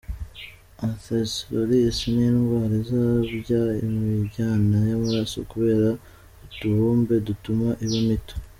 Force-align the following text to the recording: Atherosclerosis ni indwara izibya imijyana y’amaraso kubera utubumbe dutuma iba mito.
Atherosclerosis 0.85 1.97
ni 2.13 2.23
indwara 2.29 2.73
izibya 2.81 3.61
imijyana 3.85 4.77
y’amaraso 4.89 5.37
kubera 5.51 5.87
utubumbe 6.45 7.15
dutuma 7.27 7.69
iba 7.85 8.01
mito. 8.09 8.35